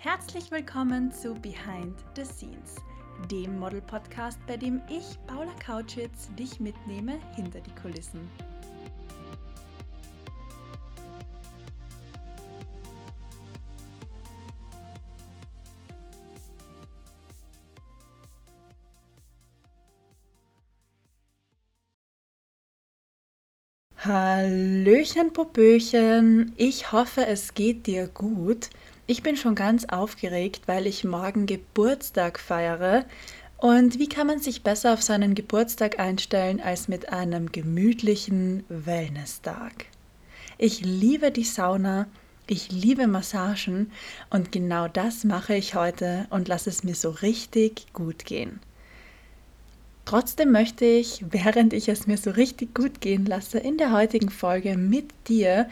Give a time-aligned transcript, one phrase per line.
[0.00, 2.76] Herzlich willkommen zu Behind the Scenes,
[3.32, 8.20] dem Model-Podcast, bei dem ich, Paula Kautschitz, dich mitnehme hinter die Kulissen.
[23.96, 26.52] Hallöchen, Popöchen.
[26.56, 28.70] Ich hoffe, es geht dir gut.
[29.10, 33.06] Ich bin schon ganz aufgeregt, weil ich morgen Geburtstag feiere.
[33.56, 39.86] Und wie kann man sich besser auf seinen Geburtstag einstellen als mit einem gemütlichen Wellness-Tag?
[40.58, 42.06] Ich liebe die Sauna,
[42.46, 43.92] ich liebe Massagen
[44.28, 48.60] und genau das mache ich heute und lasse es mir so richtig gut gehen.
[50.04, 54.28] Trotzdem möchte ich, während ich es mir so richtig gut gehen lasse, in der heutigen
[54.28, 55.66] Folge mit dir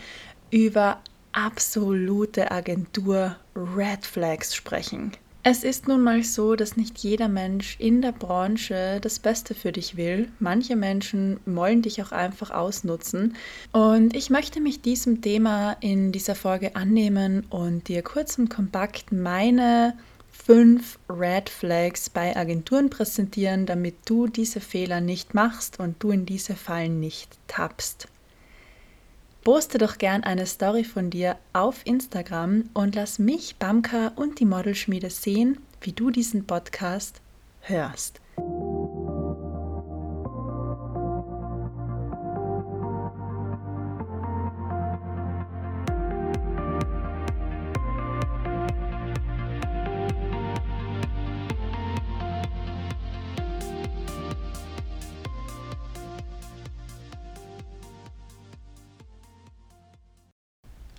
[0.51, 1.03] über
[1.37, 5.13] absolute Agentur Red Flags sprechen.
[5.43, 9.71] Es ist nun mal so, dass nicht jeder Mensch in der Branche das Beste für
[9.71, 10.29] dich will.
[10.41, 13.37] Manche Menschen wollen dich auch einfach ausnutzen.
[13.71, 19.13] Und ich möchte mich diesem Thema in dieser Folge annehmen und dir kurz und kompakt
[19.13, 19.97] meine
[20.33, 26.27] fünf Red Flags bei Agenturen präsentieren, damit du diese Fehler nicht machst und du in
[26.27, 28.09] diese Fallen nicht tappst.
[29.47, 34.45] Poste doch gern eine Story von dir auf Instagram und lass mich, Bamka und die
[34.45, 37.21] Modelschmiede sehen, wie du diesen Podcast
[37.61, 38.21] hörst.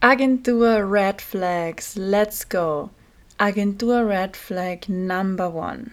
[0.09, 2.91] Agentur Red Flags, let's go.
[3.39, 5.91] Agentur Red Flag Number One.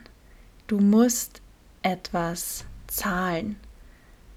[0.68, 1.42] Du musst
[1.82, 3.56] etwas zahlen.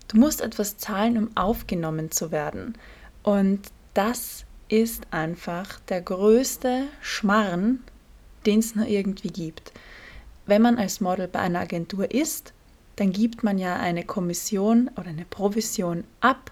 [0.08, 2.76] Du musst etwas zahlen, um aufgenommen zu werden.
[3.22, 7.84] Und das ist einfach der größte Schmarrn,
[8.48, 9.74] den es nur irgendwie gibt.
[10.48, 12.52] Wenn man als Model bei einer Agentur ist,
[12.96, 16.52] dann gibt man ja eine Kommission oder eine Provision ab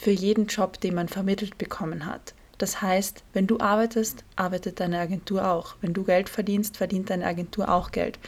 [0.00, 2.34] für jeden Job, den man vermittelt bekommen hat.
[2.58, 5.76] Das heißt, wenn du arbeitest, arbeitet deine Agentur auch.
[5.80, 8.18] Wenn du Geld verdienst, verdient deine Agentur auch Geld.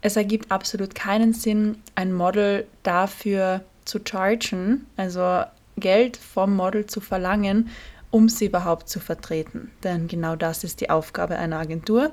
[0.00, 5.44] Es ergibt absolut keinen Sinn, ein Model dafür zu chargen, also
[5.76, 7.70] Geld vom Model zu verlangen,
[8.10, 9.70] um sie überhaupt zu vertreten.
[9.84, 12.12] Denn genau das ist die Aufgabe einer Agentur.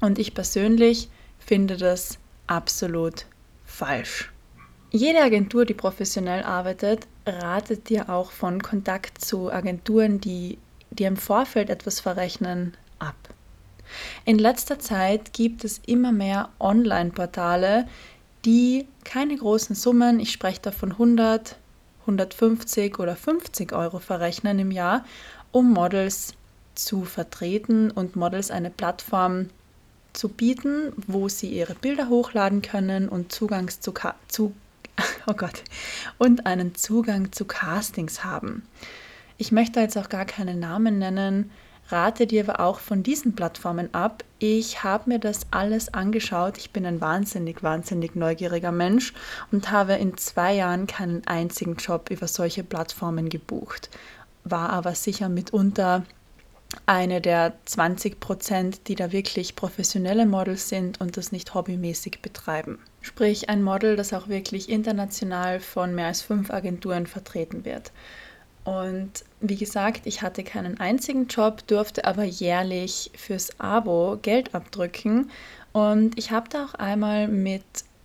[0.00, 1.08] Und ich persönlich
[1.38, 3.26] finde das absolut
[3.64, 4.32] falsch.
[4.90, 10.56] Jede Agentur, die professionell arbeitet, ratet dir auch von Kontakt zu Agenturen, die
[10.90, 13.16] dir im Vorfeld etwas verrechnen, ab.
[14.24, 17.86] In letzter Zeit gibt es immer mehr Online-Portale,
[18.46, 21.56] die keine großen Summen, ich spreche da von 100,
[22.02, 25.04] 150 oder 50 Euro verrechnen im Jahr,
[25.52, 26.32] um Models
[26.74, 29.50] zu vertreten und Models eine Plattform
[30.14, 33.92] zu bieten, wo sie ihre Bilder hochladen können und Zugang zu,
[34.28, 34.54] zu
[35.26, 35.62] oh Gott,
[36.18, 38.62] und einen Zugang zu Castings haben.
[39.36, 41.50] Ich möchte jetzt auch gar keine Namen nennen,
[41.90, 44.24] rate dir aber auch von diesen Plattformen ab.
[44.38, 46.58] Ich habe mir das alles angeschaut.
[46.58, 49.14] Ich bin ein wahnsinnig, wahnsinnig neugieriger Mensch
[49.52, 53.90] und habe in zwei Jahren keinen einzigen Job über solche Plattformen gebucht.
[54.44, 56.04] War aber sicher mitunter
[56.84, 62.78] eine der 20 Prozent, die da wirklich professionelle Models sind und das nicht hobbymäßig betreiben.
[63.08, 67.90] Sprich ein Model, das auch wirklich international von mehr als fünf Agenturen vertreten wird.
[68.64, 75.30] Und wie gesagt, ich hatte keinen einzigen Job, durfte aber jährlich fürs Abo Geld abdrücken.
[75.72, 77.62] Und ich habe da auch einmal mit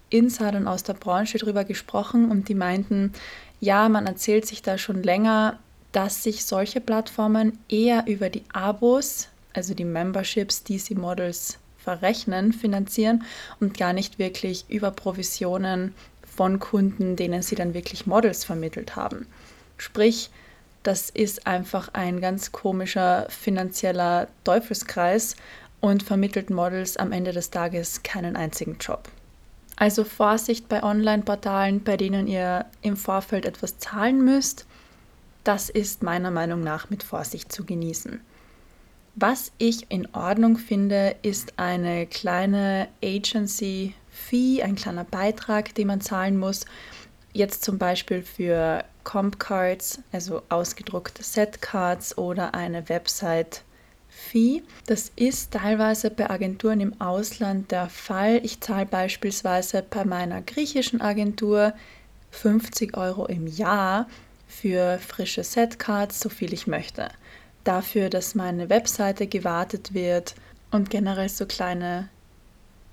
[0.09, 3.11] Insidern aus der Branche drüber gesprochen und die meinten,
[3.59, 5.59] ja, man erzählt sich da schon länger,
[5.91, 12.53] dass sich solche Plattformen eher über die Abos, also die Memberships, die sie Models verrechnen,
[12.53, 13.23] finanzieren
[13.59, 15.93] und gar nicht wirklich über Provisionen
[16.35, 19.27] von Kunden, denen sie dann wirklich Models vermittelt haben.
[19.77, 20.29] Sprich,
[20.81, 25.35] das ist einfach ein ganz komischer finanzieller Teufelskreis
[25.79, 29.09] und vermittelt Models am Ende des Tages keinen einzigen Job.
[29.75, 34.65] Also Vorsicht bei Online-Portalen, bei denen ihr im Vorfeld etwas zahlen müsst
[35.43, 38.21] das ist meiner Meinung nach mit Vorsicht zu genießen.
[39.15, 46.39] Was ich in Ordnung finde, ist eine kleine Agency-Fee, ein kleiner Beitrag, den man zahlen
[46.39, 46.65] muss.
[47.31, 53.61] Jetzt zum Beispiel für Comp-Cards, also ausgedruckte Set-Cards oder eine Website
[54.09, 54.63] Fee.
[54.87, 58.41] Das ist teilweise bei Agenturen im Ausland der Fall.
[58.43, 61.73] Ich zahle beispielsweise bei meiner griechischen Agentur
[62.31, 64.07] 50 Euro im Jahr
[64.47, 67.09] für frische Setcards, so viel ich möchte.
[67.63, 70.35] Dafür, dass meine Webseite gewartet wird
[70.71, 72.09] und generell so kleine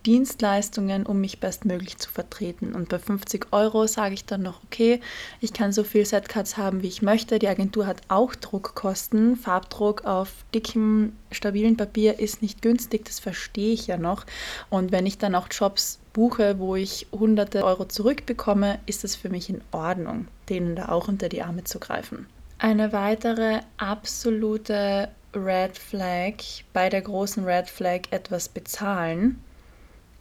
[0.06, 2.74] Dienstleistungen, um mich bestmöglich zu vertreten.
[2.74, 5.00] Und bei 50 Euro sage ich dann noch, okay,
[5.40, 7.38] ich kann so viel Setcards haben, wie ich möchte.
[7.38, 9.36] Die Agentur hat auch Druckkosten.
[9.36, 14.24] Farbdruck auf dickem, stabilen Papier ist nicht günstig, das verstehe ich ja noch.
[14.70, 19.28] Und wenn ich dann auch Jobs buche, wo ich hunderte Euro zurückbekomme, ist es für
[19.28, 22.26] mich in Ordnung, denen da auch unter die Arme zu greifen.
[22.62, 26.34] Eine weitere absolute Red Flag
[26.74, 29.42] bei der großen Red Flag etwas bezahlen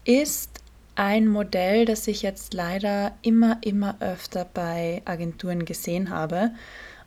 [0.06, 0.62] ist
[0.96, 6.52] ein Modell, das ich jetzt leider immer, immer öfter bei Agenturen gesehen habe.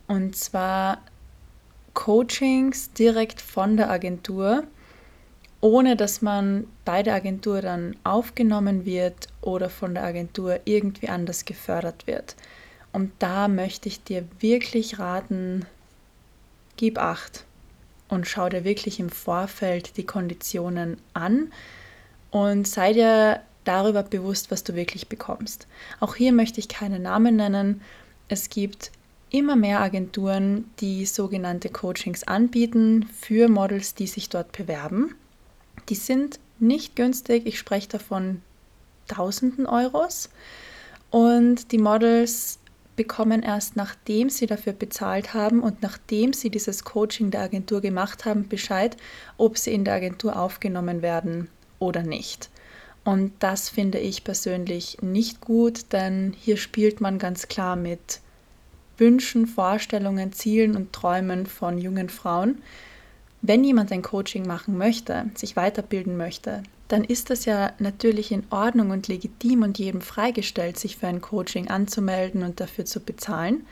[0.07, 0.99] Und zwar
[1.95, 4.65] Coachings direkt von der Agentur,
[5.61, 11.43] ohne dass man bei der Agentur dann aufgenommen wird oder von der Agentur irgendwie anders
[11.43, 12.35] gefördert wird.
[12.93, 15.65] Und da möchte ich dir wirklich raten,
[16.77, 17.43] gib acht
[18.07, 21.51] und schau dir wirklich im Vorfeld die Konditionen an
[22.29, 25.67] und sei dir darüber bewusst, was du wirklich bekommst.
[25.99, 27.81] Auch hier möchte ich keine Namen nennen.
[28.27, 28.91] Es gibt
[29.29, 35.15] immer mehr Agenturen, die sogenannte Coachings anbieten für Models, die sich dort bewerben.
[35.89, 38.41] Die sind nicht günstig, ich spreche davon
[39.07, 40.29] tausenden Euros.
[41.09, 42.59] Und die Models
[42.95, 48.25] bekommen erst nachdem sie dafür bezahlt haben und nachdem sie dieses Coaching der Agentur gemacht
[48.25, 48.97] haben, Bescheid,
[49.37, 51.49] ob sie in der Agentur aufgenommen werden
[51.79, 52.49] oder nicht.
[53.03, 58.21] Und das finde ich persönlich nicht gut, denn hier spielt man ganz klar mit
[58.97, 62.61] Wünschen, Vorstellungen, Zielen und Träumen von jungen Frauen.
[63.41, 66.63] Wenn jemand ein Coaching machen möchte, sich weiterbilden möchte,
[66.93, 71.21] dann ist das ja natürlich in Ordnung und legitim und jedem freigestellt, sich für ein
[71.21, 73.65] Coaching anzumelden und dafür zu bezahlen.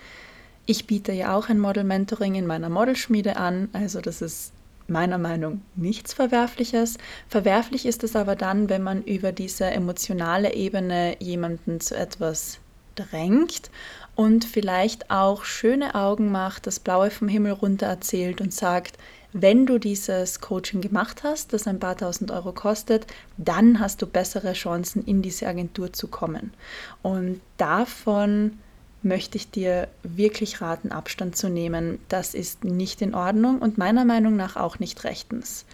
[0.65, 4.53] Ich biete ja auch ein Model Mentoring in meiner Modelschmiede an, also das ist
[4.87, 6.97] meiner Meinung nichts Verwerfliches.
[7.27, 12.57] Verwerflich ist es aber dann, wenn man über diese emotionale Ebene jemanden zu etwas
[12.95, 13.69] drängt
[14.15, 18.97] und vielleicht auch schöne Augen macht, das Blaue vom Himmel runter erzählt und sagt,
[19.33, 23.07] wenn du dieses Coaching gemacht hast, das ein paar tausend Euro kostet,
[23.37, 26.53] dann hast du bessere Chancen, in diese Agentur zu kommen.
[27.01, 28.59] Und davon
[29.03, 31.99] möchte ich dir wirklich raten, Abstand zu nehmen.
[32.09, 35.65] Das ist nicht in Ordnung und meiner Meinung nach auch nicht rechtens.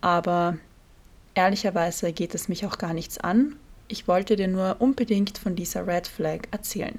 [0.00, 0.56] Aber
[1.34, 3.56] ehrlicherweise geht es mich auch gar nichts an.
[3.88, 6.98] Ich wollte dir nur unbedingt von dieser Red Flag erzählen.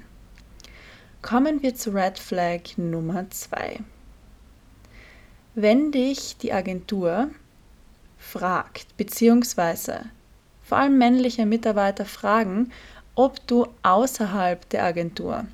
[1.20, 3.80] Kommen wir zu Red Flag Nummer 2.
[5.60, 7.30] Wenn dich die Agentur
[8.16, 10.02] fragt, beziehungsweise
[10.62, 12.70] vor allem männliche Mitarbeiter fragen,
[13.16, 15.46] ob du außerhalb der Agentur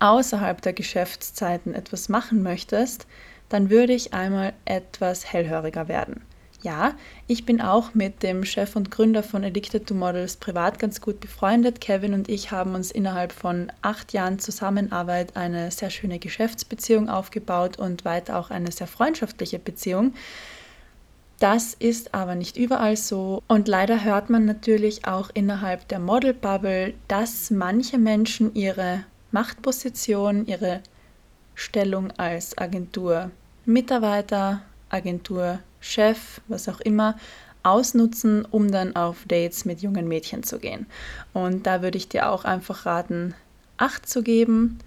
[0.00, 3.06] außerhalb der Geschäftszeiten etwas machen möchtest,
[3.48, 6.20] dann würde ich einmal etwas hellhöriger werden.
[6.62, 6.94] Ja,
[7.26, 11.18] ich bin auch mit dem Chef und Gründer von Addicted to Models privat ganz gut
[11.18, 11.80] befreundet.
[11.80, 17.80] Kevin und ich haben uns innerhalb von acht Jahren Zusammenarbeit eine sehr schöne Geschäftsbeziehung aufgebaut
[17.80, 20.14] und weiter auch eine sehr freundschaftliche Beziehung.
[21.40, 26.94] Das ist aber nicht überall so und leider hört man natürlich auch innerhalb der Model-Bubble,
[27.08, 29.02] dass manche Menschen ihre
[29.32, 30.80] Machtposition, ihre
[31.56, 34.62] Stellung als Agenturmitarbeiter,
[35.82, 37.16] Agenturchef, was auch immer,
[37.64, 40.86] ausnutzen, um dann auf Dates mit jungen Mädchen zu gehen.
[41.32, 43.34] Und da würde ich dir auch einfach raten,
[43.78, 44.78] Acht zu geben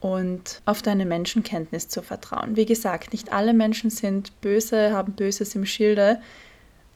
[0.00, 2.56] und auf deine Menschenkenntnis zu vertrauen.
[2.56, 6.18] Wie gesagt, nicht alle Menschen sind böse, haben Böses im Schilde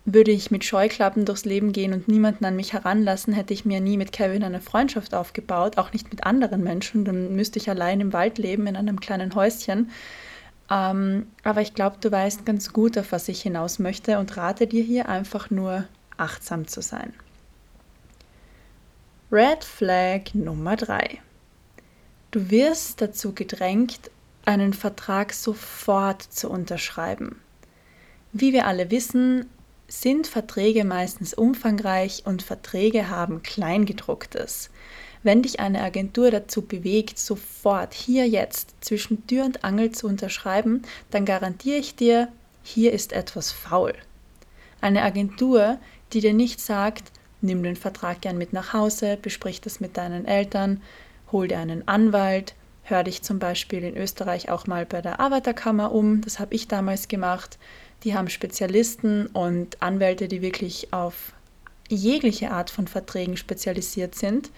[0.05, 3.81] würde ich mit Scheuklappen durchs Leben gehen und niemanden an mich heranlassen, hätte ich mir
[3.81, 7.05] nie mit Kevin eine Freundschaft aufgebaut, auch nicht mit anderen Menschen.
[7.05, 9.91] Dann müsste ich allein im Wald leben, in einem kleinen Häuschen.
[10.73, 14.67] Ähm, aber ich glaube, du weißt ganz gut, auf was ich hinaus möchte und rate
[14.67, 15.85] dir hier einfach nur
[16.17, 17.13] achtsam zu sein.
[19.31, 21.21] Red Flag Nummer 3.
[22.31, 24.11] Du wirst dazu gedrängt,
[24.47, 27.39] einen Vertrag sofort zu unterschreiben.
[28.33, 29.47] Wie wir alle wissen,
[29.89, 34.71] sind Verträge meistens umfangreich und Verträge haben Kleingedrucktes.
[35.23, 40.83] Wenn dich eine Agentur dazu bewegt, sofort hier jetzt zwischen Tür und Angel zu unterschreiben,
[41.11, 42.29] dann garantiere ich dir,
[42.63, 43.95] hier ist etwas faul.
[44.81, 45.79] Eine Agentur,
[46.13, 50.27] die dir nicht sagt, nimm den Vertrag gern mit nach Hause, besprich das mit deinen
[50.27, 50.83] Eltern,
[51.31, 55.93] hol dir einen Anwalt, hör dich zum Beispiel in Österreich auch mal bei der Arbeiterkammer
[55.93, 56.21] um.
[56.21, 57.59] Das habe ich damals gemacht.
[58.05, 61.33] Die haben Spezialisten und Anwälte, die wirklich auf
[61.89, 64.51] jegliche Art von Verträgen spezialisiert sind.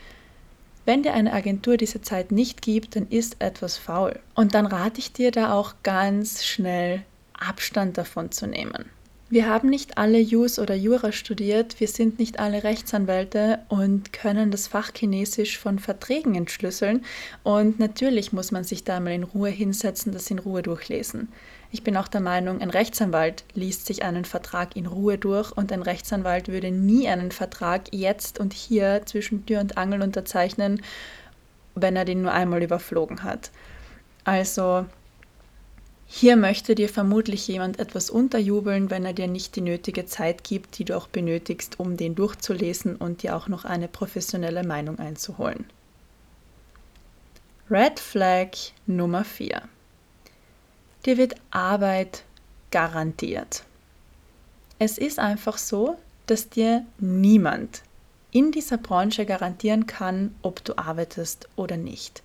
[0.85, 4.19] Wenn dir eine Agentur diese Zeit nicht gibt, dann ist etwas faul.
[4.35, 8.85] Und dann rate ich dir da auch ganz schnell Abstand davon zu nehmen.
[9.31, 14.51] Wir haben nicht alle Jus oder Jura studiert, wir sind nicht alle Rechtsanwälte und können
[14.51, 17.05] das Fach Chinesisch von Verträgen entschlüsseln.
[17.43, 21.33] Und natürlich muss man sich da mal in Ruhe hinsetzen, das in Ruhe durchlesen.
[21.75, 25.73] Ich bin auch der Meinung, ein Rechtsanwalt liest sich einen Vertrag in Ruhe durch und
[25.73, 30.83] ein Rechtsanwalt würde nie einen Vertrag jetzt und hier zwischen Tür und Angel unterzeichnen,
[31.75, 33.51] wenn er den nur einmal überflogen hat.
[34.23, 34.87] Also
[36.07, 40.79] hier möchte dir vermutlich jemand etwas unterjubeln, wenn er dir nicht die nötige Zeit gibt,
[40.79, 45.65] die du auch benötigst, um den durchzulesen und dir auch noch eine professionelle Meinung einzuholen.
[47.69, 48.51] Red Flag
[48.87, 49.63] Nummer 4.
[51.05, 52.25] Dir wird Arbeit
[52.71, 53.65] garantiert.
[54.79, 57.83] Es ist einfach so, dass dir niemand
[58.31, 62.23] in dieser Branche garantieren kann, ob du arbeitest oder nicht.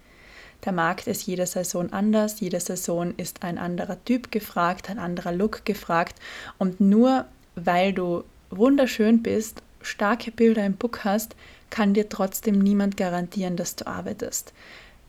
[0.66, 5.32] Der Markt ist jede Saison anders, jede Saison ist ein anderer Typ gefragt, ein anderer
[5.32, 6.16] Look gefragt
[6.58, 11.36] und nur weil du wunderschön bist, starke Bilder im Book hast,
[11.70, 14.54] kann dir trotzdem niemand garantieren, dass du arbeitest.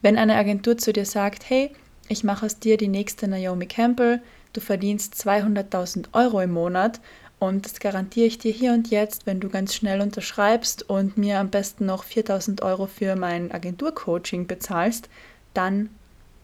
[0.03, 1.73] Wenn eine Agentur zu dir sagt, hey,
[2.11, 4.21] ich mache aus dir die nächste Naomi Campbell,
[4.53, 7.01] du verdienst 200.000 Euro im Monat
[7.39, 11.39] und das garantiere ich dir hier und jetzt, wenn du ganz schnell unterschreibst und mir
[11.39, 15.09] am besten noch 4.000 Euro für mein Agenturcoaching bezahlst,
[15.55, 15.89] dann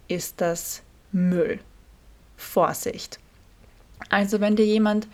[0.06, 1.58] ist das Müll.
[2.37, 3.18] Vorsicht.
[4.08, 5.08] Also wenn dir jemand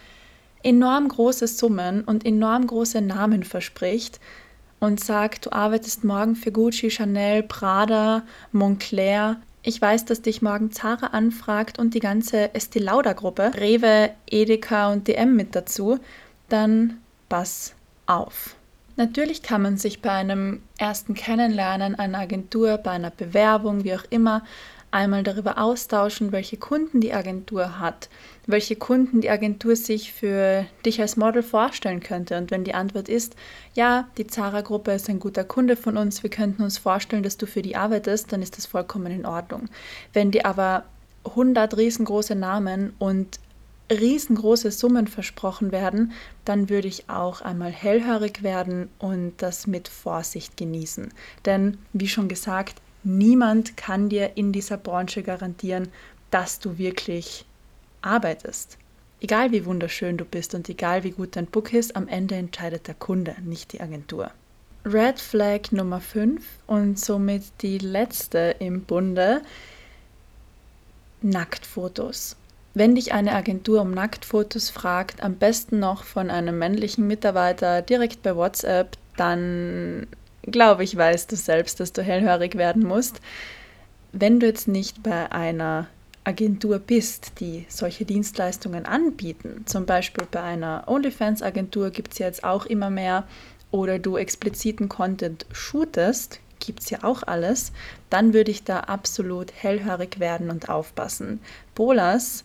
[0.63, 4.21] enorm große Summen und enorm große Namen verspricht
[4.81, 10.73] und sagt, du arbeitest morgen für Gucci, Chanel, Prada, Montclair, ich weiß, dass dich morgen
[10.73, 15.99] Zara anfragt und die ganze Estee Lauder Gruppe, Rewe, Edeka und DM mit dazu,
[16.49, 17.75] dann pass
[18.07, 18.57] auf.
[18.97, 24.05] Natürlich kann man sich bei einem ersten Kennenlernen einer Agentur, bei einer Bewerbung, wie auch
[24.11, 24.43] immer,
[24.93, 28.09] einmal darüber austauschen, welche Kunden die Agentur hat,
[28.47, 32.37] welche Kunden die Agentur sich für dich als Model vorstellen könnte.
[32.39, 33.35] Und wenn die Antwort ist,
[33.75, 37.47] ja, die Zara-Gruppe ist ein guter Kunde von uns, wir könnten uns vorstellen, dass du
[37.47, 39.69] für die arbeitest, dann ist das vollkommen in Ordnung.
[40.13, 40.85] Wenn die aber
[41.25, 43.41] 100 riesengroße Namen und
[43.91, 46.13] riesengroße Summen versprochen werden,
[46.45, 51.13] dann würde ich auch einmal hellhörig werden und das mit Vorsicht genießen.
[51.45, 55.89] Denn, wie schon gesagt, niemand kann dir in dieser Branche garantieren,
[56.31, 57.45] dass du wirklich
[58.03, 58.79] arbeitest.
[59.21, 62.89] Egal wie wunderschön du bist und egal wie gut dein Book ist, am Ende entscheidet
[62.89, 64.31] der Kunde, nicht die Agentur.
[64.85, 69.43] Red Flag Nummer 5 und somit die letzte im Bunde,
[71.21, 72.35] Nacktfotos.
[72.75, 78.23] Wenn dich eine Agentur um Nacktfotos fragt, am besten noch von einem männlichen Mitarbeiter direkt
[78.23, 80.09] bei WhatsApp, dann
[80.43, 83.21] glaube ich, weißt du selbst, dass du hellhörig werden musst.
[84.13, 85.89] Wenn du jetzt nicht bei einer
[86.25, 92.67] Agentur bist, die solche Dienstleistungen anbieten, zum Beispiel bei einer OnlyFans-Agentur gibt es jetzt auch
[92.67, 93.25] immer mehr,
[93.71, 97.73] oder du expliziten Content shootest, gibt es ja auch alles,
[98.11, 101.41] dann würde ich da absolut hellhörig werden und aufpassen.
[101.75, 102.45] Bolas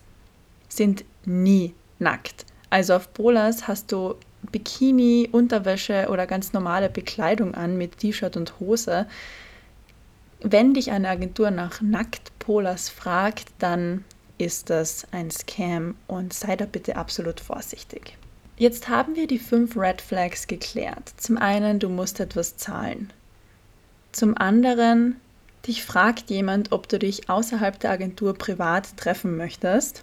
[0.68, 2.46] sind nie nackt.
[2.70, 8.60] Also auf Bolas hast du Bikini, Unterwäsche oder ganz normale Bekleidung an mit T-Shirt und
[8.60, 9.06] Hose.
[10.40, 14.04] Wenn dich eine Agentur nach Nacktpolas fragt, dann
[14.38, 18.16] ist das ein Scam und sei da bitte absolut vorsichtig.
[18.56, 21.12] Jetzt haben wir die fünf Red Flags geklärt.
[21.16, 23.12] Zum einen, du musst etwas zahlen.
[24.12, 25.16] Zum anderen,
[25.66, 30.02] dich fragt jemand, ob du dich außerhalb der Agentur privat treffen möchtest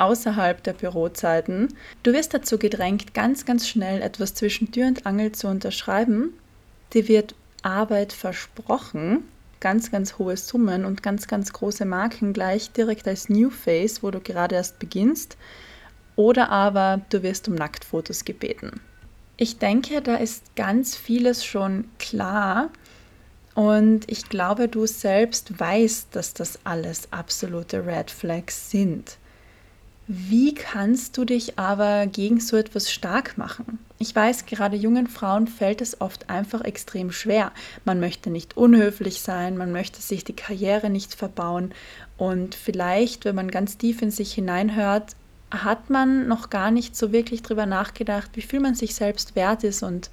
[0.00, 1.68] außerhalb der Bürozeiten.
[2.02, 6.32] Du wirst dazu gedrängt, ganz, ganz schnell etwas zwischen Tür und Angel zu unterschreiben.
[6.92, 9.24] Dir wird Arbeit versprochen,
[9.60, 14.10] ganz, ganz hohe Summen und ganz, ganz große Marken gleich direkt als New Face, wo
[14.10, 15.36] du gerade erst beginnst.
[16.16, 18.80] Oder aber du wirst um Nacktfotos gebeten.
[19.36, 22.70] Ich denke, da ist ganz vieles schon klar.
[23.54, 29.18] Und ich glaube, du selbst weißt, dass das alles absolute Red Flags sind.
[30.12, 33.78] Wie kannst du dich aber gegen so etwas stark machen?
[34.00, 37.52] Ich weiß, gerade jungen Frauen fällt es oft einfach extrem schwer.
[37.84, 41.72] Man möchte nicht unhöflich sein, man möchte sich die Karriere nicht verbauen
[42.16, 45.14] und vielleicht, wenn man ganz tief in sich hineinhört,
[45.52, 49.62] hat man noch gar nicht so wirklich darüber nachgedacht, wie viel man sich selbst wert
[49.62, 50.10] ist und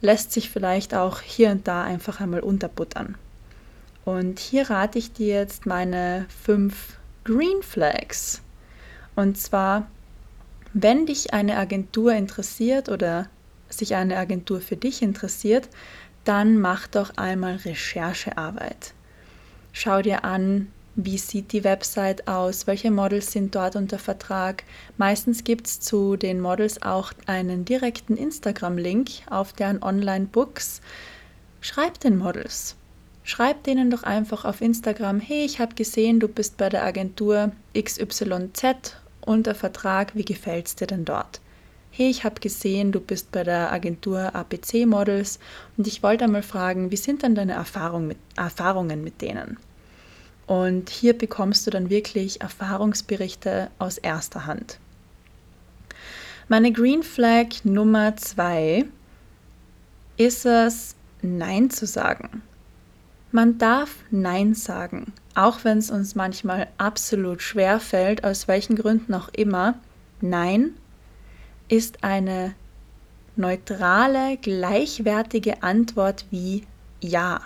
[0.00, 3.14] lässt sich vielleicht auch hier und da einfach einmal unterbuttern.
[4.04, 8.42] Und hier rate ich dir jetzt meine fünf Green Flags.
[9.16, 9.88] Und zwar,
[10.72, 13.28] wenn dich eine Agentur interessiert oder
[13.68, 15.68] sich eine Agentur für dich interessiert,
[16.24, 18.92] dann mach doch einmal Recherchearbeit.
[19.72, 24.64] Schau dir an, wie sieht die Website aus, welche Models sind dort unter Vertrag.
[24.96, 30.80] Meistens gibt es zu den Models auch einen direkten Instagram-Link auf deren Online-Books.
[31.60, 32.76] Schreib den Models.
[33.24, 37.52] Schreib denen doch einfach auf Instagram, hey, ich habe gesehen, du bist bei der Agentur
[37.74, 38.96] XYZ
[39.26, 41.40] unter Vertrag, wie gefällt es dir denn dort?
[41.90, 45.38] Hey, ich habe gesehen, du bist bei der Agentur APC Models
[45.76, 49.58] und ich wollte einmal fragen, wie sind denn deine Erfahrung mit, Erfahrungen mit denen?
[50.46, 54.78] Und hier bekommst du dann wirklich Erfahrungsberichte aus erster Hand.
[56.48, 58.84] Meine Green Flag Nummer zwei
[60.16, 62.42] ist es, Nein zu sagen.
[63.32, 69.14] Man darf Nein sagen, auch wenn es uns manchmal absolut schwer fällt, aus welchen Gründen
[69.14, 69.74] auch immer.
[70.20, 70.70] Nein
[71.68, 72.54] ist eine
[73.36, 76.64] neutrale, gleichwertige Antwort wie
[77.00, 77.40] Ja.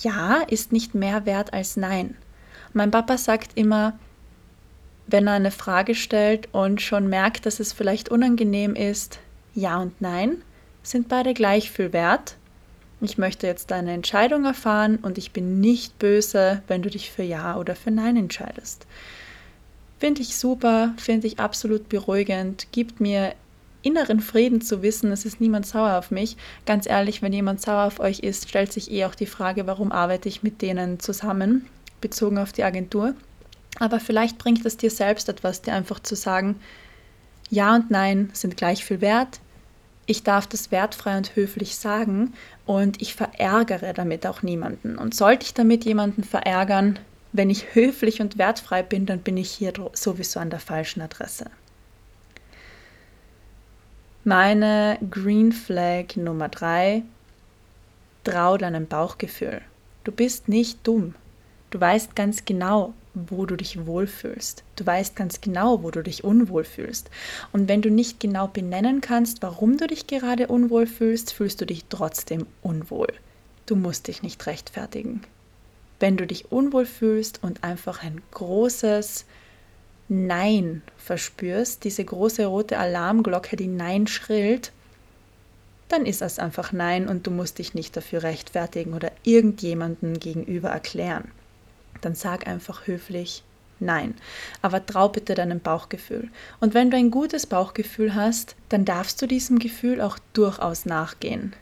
[0.00, 2.16] Ja ist nicht mehr wert als Nein.
[2.72, 3.98] Mein Papa sagt immer,
[5.06, 9.18] wenn er eine Frage stellt und schon merkt, dass es vielleicht unangenehm ist,
[9.54, 10.42] Ja und Nein
[10.82, 12.36] sind beide gleich viel wert.
[13.00, 17.22] Ich möchte jetzt deine Entscheidung erfahren und ich bin nicht böse, wenn du dich für
[17.22, 18.86] Ja oder für Nein entscheidest.
[19.98, 23.34] Finde ich super, finde ich absolut beruhigend, gibt mir
[23.82, 26.36] inneren Frieden zu wissen, es ist niemand sauer auf mich.
[26.64, 29.92] Ganz ehrlich, wenn jemand sauer auf euch ist, stellt sich eh auch die Frage, warum
[29.92, 31.66] arbeite ich mit denen zusammen,
[32.00, 33.14] bezogen auf die Agentur.
[33.78, 36.56] Aber vielleicht bringt es dir selbst etwas, dir einfach zu sagen,
[37.48, 39.38] ja und nein sind gleich viel wert.
[40.06, 42.32] Ich darf das wertfrei und höflich sagen
[42.64, 44.96] und ich verärgere damit auch niemanden.
[44.96, 46.98] Und sollte ich damit jemanden verärgern,
[47.32, 51.46] wenn ich höflich und wertfrei bin, dann bin ich hier sowieso an der falschen Adresse.
[54.22, 57.02] Meine Green Flag Nummer drei:
[58.24, 59.60] Trau deinem Bauchgefühl.
[60.04, 61.14] Du bist nicht dumm.
[61.70, 64.62] Du weißt ganz genau, wo du dich wohlfühlst.
[64.76, 67.10] Du weißt ganz genau, wo du dich unwohl fühlst.
[67.50, 71.64] Und wenn du nicht genau benennen kannst, warum du dich gerade unwohl fühlst, fühlst du
[71.64, 73.08] dich trotzdem unwohl.
[73.64, 75.22] Du musst dich nicht rechtfertigen.
[75.98, 79.24] Wenn du dich unwohl fühlst und einfach ein großes,
[80.08, 84.72] Nein verspürst, diese große rote Alarmglocke, die Nein schrillt,
[85.88, 90.68] dann ist es einfach Nein und du musst dich nicht dafür rechtfertigen oder irgendjemandem gegenüber
[90.68, 91.30] erklären.
[92.00, 93.42] Dann sag einfach höflich
[93.78, 94.14] Nein.
[94.62, 96.30] Aber trau bitte deinem Bauchgefühl.
[96.60, 101.54] Und wenn du ein gutes Bauchgefühl hast, dann darfst du diesem Gefühl auch durchaus nachgehen.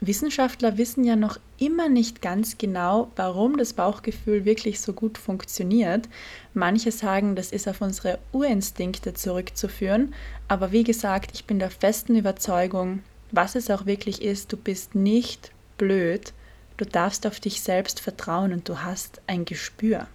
[0.00, 6.08] Wissenschaftler wissen ja noch immer nicht ganz genau, warum das Bauchgefühl wirklich so gut funktioniert.
[6.52, 10.14] Manche sagen, das ist auf unsere Urinstinkte zurückzuführen,
[10.46, 14.94] aber wie gesagt, ich bin der festen Überzeugung, was es auch wirklich ist, du bist
[14.94, 16.34] nicht blöd,
[16.76, 20.06] du darfst auf dich selbst vertrauen und du hast ein Gespür.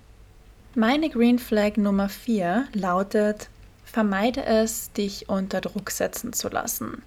[0.76, 3.50] Meine Green Flag Nummer 4 lautet,
[3.86, 7.02] vermeide es, dich unter Druck setzen zu lassen.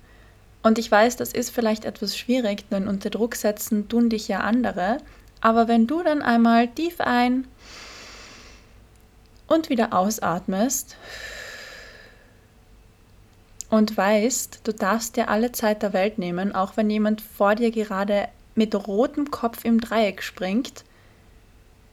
[0.62, 4.40] Und ich weiß, das ist vielleicht etwas schwierig, denn unter Druck setzen tun dich ja
[4.40, 4.98] andere.
[5.40, 7.46] Aber wenn du dann einmal tief ein
[9.48, 10.96] und wieder ausatmest
[13.70, 17.70] und weißt, du darfst dir alle Zeit der Welt nehmen, auch wenn jemand vor dir
[17.70, 20.84] gerade mit rotem Kopf im Dreieck springt,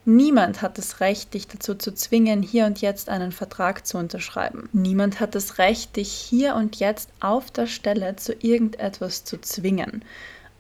[0.06, 4.68] Niemand hat das Recht, dich dazu zu zwingen, hier und jetzt einen Vertrag zu unterschreiben.
[4.74, 10.04] Niemand hat das Recht, dich hier und jetzt auf der Stelle zu irgendetwas zu zwingen.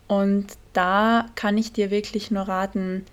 [0.07, 3.05] Und da kann ich dir wirklich nur raten,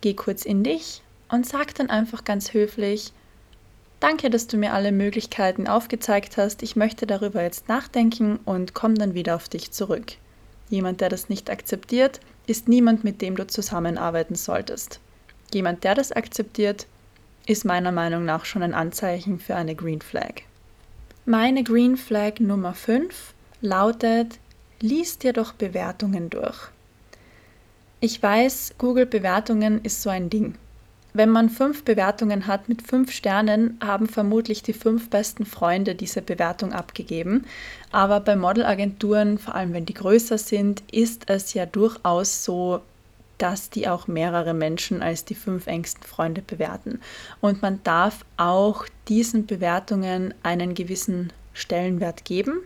[0.00, 3.12] geh kurz in dich und sag dann einfach ganz höflich,
[3.98, 6.62] Danke, dass du mir alle Möglichkeiten aufgezeigt hast.
[6.62, 10.18] Ich möchte darüber jetzt nachdenken und komm dann wieder auf dich zurück.
[10.68, 15.00] Jemand, der das nicht akzeptiert, ist niemand, mit dem du zusammenarbeiten solltest.
[15.52, 16.86] Jemand, der das akzeptiert,
[17.46, 20.42] ist meiner Meinung nach schon ein Anzeichen für eine Green Flag.
[21.24, 24.38] Meine Green Flag Nummer 5 lautet,
[24.80, 26.68] lies dir doch Bewertungen durch.
[28.00, 30.56] Ich weiß, Google Bewertungen ist so ein Ding.
[31.16, 36.20] Wenn man fünf Bewertungen hat mit fünf Sternen, haben vermutlich die fünf besten Freunde diese
[36.20, 37.46] Bewertung abgegeben.
[37.90, 42.82] Aber bei Modelagenturen, vor allem wenn die größer sind, ist es ja durchaus so,
[43.38, 47.00] dass die auch mehrere Menschen als die fünf engsten Freunde bewerten.
[47.40, 52.60] Und man darf auch diesen Bewertungen einen gewissen Stellenwert geben.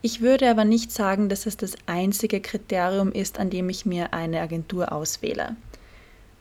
[0.00, 4.14] Ich würde aber nicht sagen, dass es das einzige Kriterium ist, an dem ich mir
[4.14, 5.54] eine Agentur auswähle.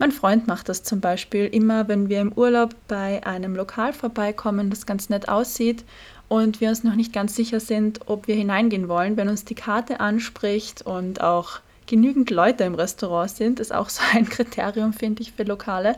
[0.01, 4.69] Mein Freund macht das zum Beispiel immer, wenn wir im Urlaub bei einem Lokal vorbeikommen,
[4.69, 5.83] das ganz nett aussieht
[6.29, 9.17] und wir uns noch nicht ganz sicher sind, ob wir hineingehen wollen.
[9.17, 14.01] Wenn uns die Karte anspricht und auch genügend Leute im Restaurant sind, ist auch so
[14.13, 15.97] ein Kriterium, finde ich, für Lokale,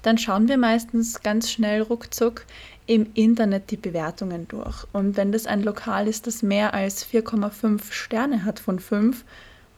[0.00, 2.46] dann schauen wir meistens ganz schnell ruckzuck
[2.86, 4.86] im Internet die Bewertungen durch.
[4.94, 9.26] Und wenn das ein Lokal ist, das mehr als 4,5 Sterne hat von 5,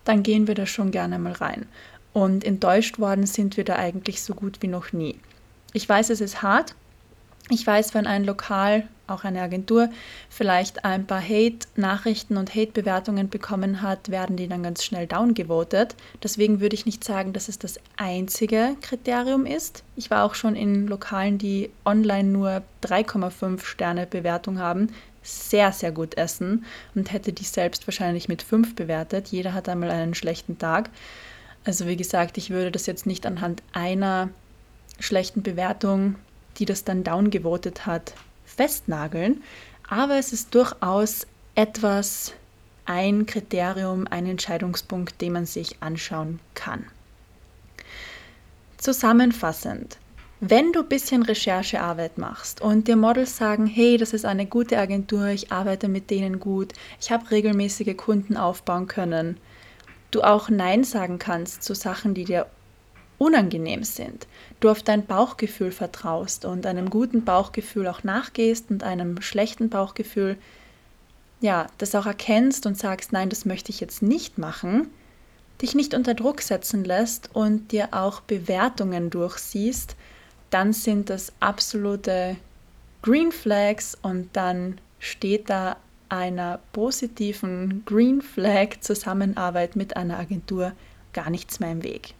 [0.05, 1.67] dann gehen wir da schon gerne mal rein.
[2.15, 5.19] Und enttäuscht worden sind wir da eigentlich so gut wie noch nie.
[5.75, 6.75] Ich weiß, es ist hart.
[7.51, 9.91] Ich weiß, wenn ein Lokal, auch eine Agentur,
[10.31, 15.95] vielleicht ein paar Hate-Nachrichten und Hate-Bewertungen bekommen hat, werden die dann ganz schnell downgevotet.
[16.23, 19.83] Deswegen würde ich nicht sagen, dass es das einzige Kriterium ist.
[19.95, 24.89] Ich war auch schon in Lokalen, die online nur 3,5 Sterne Bewertung haben,
[25.23, 29.29] sehr, sehr gut essen und hätte die selbst wahrscheinlich mit 5 bewertet.
[29.29, 30.89] Jeder hat einmal einen schlechten Tag.
[31.65, 34.29] Also wie gesagt, ich würde das jetzt nicht anhand einer
[34.99, 36.17] schlechten Bewertung,
[36.59, 39.43] die das dann downgevotet hat, festnageln,
[39.89, 42.33] aber es ist durchaus etwas
[42.85, 46.85] ein Kriterium, ein Entscheidungspunkt, den man sich anschauen kann.
[48.77, 49.99] Zusammenfassend,
[50.41, 54.79] wenn du ein bisschen Recherchearbeit machst und dir Models sagen, hey, das ist eine gute
[54.79, 59.39] Agentur, ich arbeite mit denen gut, ich habe regelmäßige Kunden aufbauen können,
[60.15, 62.47] du auch Nein sagen kannst zu Sachen, die dir
[63.19, 64.27] unangenehm sind,
[64.61, 70.37] du auf dein Bauchgefühl vertraust und einem guten Bauchgefühl auch nachgehst und einem schlechten Bauchgefühl,
[71.41, 74.89] ja, das auch erkennst und sagst, nein, das möchte ich jetzt nicht machen,
[75.63, 79.95] dich nicht unter Druck setzen lässt und dir auch Bewertungen durchsiehst,
[80.51, 82.37] dann sind das absolute
[83.03, 85.77] Green Flags und dann steht da
[86.15, 90.73] einer positiven Green Flag Zusammenarbeit mit einer Agentur
[91.13, 92.15] gar nichts mehr im Weg.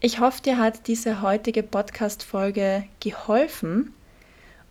[0.00, 3.94] Ich hoffe, dir hat diese heutige Podcast-Folge geholfen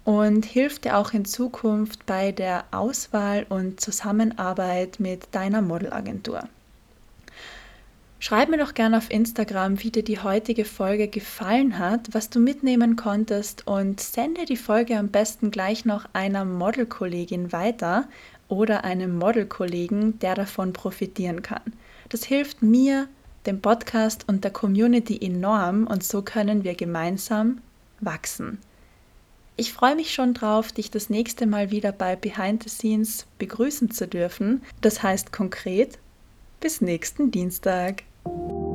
[0.03, 6.47] und hilft dir auch in Zukunft bei der Auswahl und Zusammenarbeit mit deiner Modelagentur.
[8.25, 12.39] Schreib mir doch gerne auf Instagram, wie dir die heutige Folge gefallen hat, was du
[12.39, 18.07] mitnehmen konntest und sende die Folge am besten gleich noch einer Modelkollegin weiter
[18.47, 21.73] oder einem Modelkollegen, der davon profitieren kann.
[22.07, 23.09] Das hilft mir,
[23.45, 27.59] dem Podcast und der Community enorm und so können wir gemeinsam
[27.99, 28.59] wachsen.
[29.57, 33.91] Ich freue mich schon drauf, dich das nächste Mal wieder bei Behind the Scenes begrüßen
[33.91, 34.61] zu dürfen.
[34.79, 35.99] Das heißt konkret,
[36.61, 38.03] bis nächsten Dienstag.
[38.25, 38.72] You